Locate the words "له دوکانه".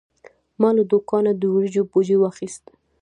0.77-1.31